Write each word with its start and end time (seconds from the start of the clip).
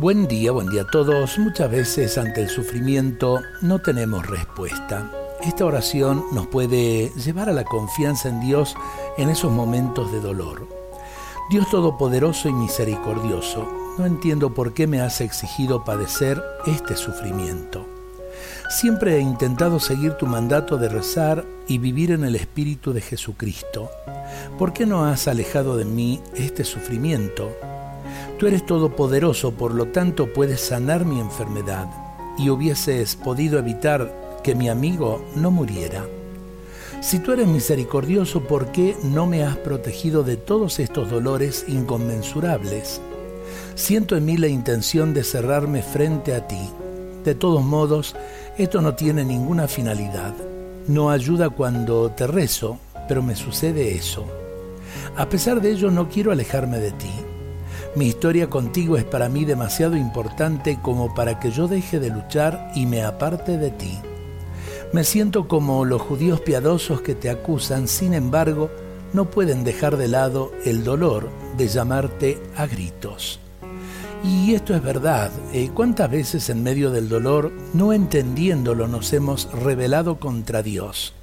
Buen 0.00 0.28
día, 0.28 0.50
buen 0.50 0.70
día 0.70 0.80
a 0.80 0.86
todos. 0.86 1.38
Muchas 1.38 1.70
veces 1.70 2.16
ante 2.16 2.40
el 2.40 2.48
sufrimiento 2.48 3.42
no 3.60 3.80
tenemos 3.80 4.26
respuesta. 4.26 5.10
Esta 5.42 5.66
oración 5.66 6.24
nos 6.32 6.46
puede 6.46 7.10
llevar 7.22 7.50
a 7.50 7.52
la 7.52 7.64
confianza 7.64 8.30
en 8.30 8.40
Dios 8.40 8.76
en 9.18 9.28
esos 9.28 9.52
momentos 9.52 10.10
de 10.10 10.20
dolor. 10.20 10.66
Dios 11.50 11.68
Todopoderoso 11.68 12.48
y 12.48 12.54
Misericordioso, 12.54 13.70
no 13.98 14.06
entiendo 14.06 14.54
por 14.54 14.72
qué 14.72 14.86
me 14.86 15.02
has 15.02 15.20
exigido 15.20 15.84
padecer 15.84 16.42
este 16.64 16.96
sufrimiento. 16.96 17.86
Siempre 18.70 19.16
he 19.16 19.20
intentado 19.20 19.78
seguir 19.80 20.12
tu 20.14 20.24
mandato 20.24 20.78
de 20.78 20.88
rezar 20.88 21.44
y 21.68 21.76
vivir 21.76 22.12
en 22.12 22.24
el 22.24 22.36
Espíritu 22.36 22.94
de 22.94 23.02
Jesucristo. 23.02 23.90
¿Por 24.58 24.72
qué 24.72 24.86
no 24.86 25.04
has 25.04 25.28
alejado 25.28 25.76
de 25.76 25.84
mí 25.84 26.22
este 26.34 26.64
sufrimiento? 26.64 27.54
Tú 28.38 28.46
eres 28.46 28.64
todopoderoso, 28.64 29.52
por 29.52 29.74
lo 29.74 29.86
tanto 29.86 30.32
puedes 30.32 30.60
sanar 30.60 31.04
mi 31.04 31.20
enfermedad 31.20 31.88
y 32.38 32.48
hubieses 32.50 33.16
podido 33.16 33.58
evitar 33.58 34.40
que 34.42 34.54
mi 34.54 34.68
amigo 34.68 35.24
no 35.36 35.50
muriera. 35.50 36.04
Si 37.00 37.18
tú 37.18 37.32
eres 37.32 37.48
misericordioso, 37.48 38.42
¿por 38.42 38.72
qué 38.72 38.96
no 39.02 39.26
me 39.26 39.42
has 39.42 39.56
protegido 39.56 40.22
de 40.22 40.36
todos 40.36 40.78
estos 40.80 41.10
dolores 41.10 41.64
inconmensurables? 41.66 43.00
Siento 43.74 44.16
en 44.16 44.26
mí 44.26 44.36
la 44.36 44.48
intención 44.48 45.14
de 45.14 45.24
cerrarme 45.24 45.82
frente 45.82 46.34
a 46.34 46.46
ti. 46.46 46.60
De 47.24 47.34
todos 47.34 47.62
modos, 47.62 48.14
esto 48.58 48.82
no 48.82 48.94
tiene 48.94 49.24
ninguna 49.24 49.68
finalidad. 49.68 50.34
No 50.88 51.10
ayuda 51.10 51.48
cuando 51.48 52.10
te 52.10 52.26
rezo, 52.26 52.78
pero 53.08 53.22
me 53.22 53.34
sucede 53.34 53.94
eso. 53.94 54.26
A 55.16 55.26
pesar 55.28 55.60
de 55.60 55.70
ello, 55.70 55.90
no 55.90 56.08
quiero 56.08 56.32
alejarme 56.32 56.78
de 56.78 56.92
ti. 56.92 57.12
Mi 57.96 58.06
historia 58.06 58.48
contigo 58.48 58.96
es 58.96 59.04
para 59.04 59.28
mí 59.28 59.44
demasiado 59.44 59.96
importante 59.96 60.78
como 60.80 61.12
para 61.12 61.40
que 61.40 61.50
yo 61.50 61.66
deje 61.66 61.98
de 61.98 62.10
luchar 62.10 62.70
y 62.76 62.86
me 62.86 63.02
aparte 63.02 63.58
de 63.58 63.72
ti. 63.72 63.98
Me 64.92 65.02
siento 65.02 65.48
como 65.48 65.84
los 65.84 66.00
judíos 66.00 66.40
piadosos 66.40 67.00
que 67.00 67.16
te 67.16 67.30
acusan, 67.30 67.88
sin 67.88 68.14
embargo, 68.14 68.70
no 69.12 69.28
pueden 69.30 69.64
dejar 69.64 69.96
de 69.96 70.06
lado 70.06 70.52
el 70.64 70.84
dolor 70.84 71.30
de 71.56 71.66
llamarte 71.66 72.40
a 72.56 72.66
gritos. 72.66 73.40
Y 74.22 74.54
esto 74.54 74.74
es 74.74 74.82
verdad. 74.82 75.32
Eh, 75.52 75.70
¿Cuántas 75.74 76.10
veces 76.10 76.48
en 76.48 76.62
medio 76.62 76.92
del 76.92 77.08
dolor, 77.08 77.50
no 77.72 77.92
entendiéndolo, 77.92 78.86
nos 78.86 79.12
hemos 79.12 79.50
rebelado 79.52 80.20
contra 80.20 80.62
Dios? 80.62 81.14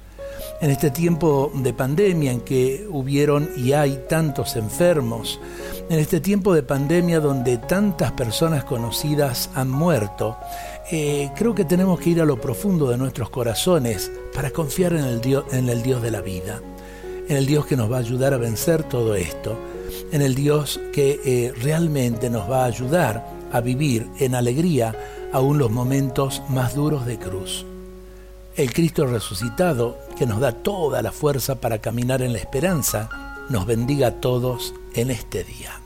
En 0.60 0.70
este 0.70 0.90
tiempo 0.90 1.50
de 1.54 1.72
pandemia 1.72 2.32
en 2.32 2.40
que 2.40 2.86
hubieron 2.90 3.50
y 3.56 3.72
hay 3.72 4.04
tantos 4.08 4.56
enfermos, 4.56 5.40
en 5.88 5.98
este 5.98 6.20
tiempo 6.20 6.54
de 6.54 6.62
pandemia 6.62 7.20
donde 7.20 7.58
tantas 7.58 8.12
personas 8.12 8.64
conocidas 8.64 9.50
han 9.54 9.70
muerto, 9.70 10.36
eh, 10.90 11.30
creo 11.36 11.54
que 11.54 11.64
tenemos 11.64 12.00
que 12.00 12.10
ir 12.10 12.20
a 12.20 12.24
lo 12.24 12.40
profundo 12.40 12.88
de 12.90 12.98
nuestros 12.98 13.30
corazones 13.30 14.10
para 14.34 14.50
confiar 14.50 14.92
en 14.94 15.04
el, 15.04 15.20
Dios, 15.20 15.44
de 16.02 16.10
la 16.10 16.20
vida, 16.20 16.60
en 17.28 17.36
el 17.36 17.46
Dios 17.46 17.66
que 17.66 17.76
nos 17.76 17.90
va 17.90 17.96
a 17.96 18.00
ayudar 18.00 18.34
a 18.34 18.38
vencer 18.38 18.82
todo 18.82 19.14
esto, 19.14 19.58
en 20.12 20.22
el 20.22 20.34
Dios 20.34 20.80
que 20.92 21.20
eh, 21.24 21.52
realmente 21.60 22.30
nos 22.30 22.50
va 22.50 22.64
a 22.64 22.66
ayudar 22.66 23.26
a 23.52 23.60
vivir 23.60 24.08
en 24.18 24.34
alegría 24.34 24.94
aún 25.32 25.58
los 25.58 25.70
momentos 25.70 26.42
más 26.48 26.74
duros 26.74 27.06
de 27.06 27.18
cruz 27.18 27.64
el 28.58 28.72
Cristo 28.72 29.06
resucitado, 29.06 29.96
que 30.18 30.26
nos 30.26 30.40
da 30.40 30.50
toda 30.50 31.00
la 31.00 31.12
fuerza 31.12 31.60
para 31.60 31.78
caminar 31.78 32.22
en 32.22 32.32
la 32.32 32.40
esperanza, 32.40 33.08
nos 33.48 33.66
bendiga 33.66 34.08
a 34.08 34.20
todos 34.20 34.74
en 34.94 35.12
este 35.12 35.44
día. 35.44 35.80